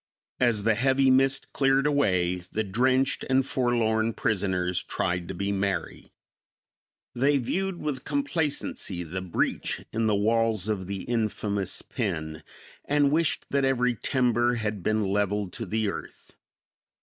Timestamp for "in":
9.93-10.07